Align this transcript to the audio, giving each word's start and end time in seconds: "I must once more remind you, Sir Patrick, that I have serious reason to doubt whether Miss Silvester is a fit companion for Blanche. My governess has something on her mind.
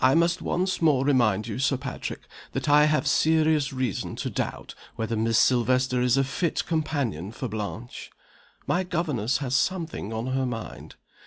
"I 0.00 0.14
must 0.14 0.40
once 0.40 0.80
more 0.80 1.04
remind 1.04 1.46
you, 1.46 1.58
Sir 1.58 1.76
Patrick, 1.76 2.22
that 2.52 2.66
I 2.66 2.86
have 2.86 3.06
serious 3.06 3.74
reason 3.74 4.16
to 4.16 4.30
doubt 4.30 4.74
whether 4.96 5.16
Miss 5.16 5.38
Silvester 5.38 6.00
is 6.00 6.16
a 6.16 6.24
fit 6.24 6.64
companion 6.64 7.30
for 7.30 7.46
Blanche. 7.46 8.10
My 8.66 8.84
governess 8.84 9.36
has 9.44 9.54
something 9.54 10.14
on 10.14 10.28
her 10.28 10.46
mind. 10.46 10.94